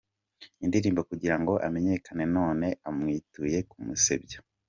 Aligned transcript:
indirimbo 0.65 1.01
kugira 1.09 1.35
ngo 1.41 1.53
amenyekane 1.67 2.23
none 2.37 2.67
amwituye 2.89 3.57
kumusebya. 3.69 4.37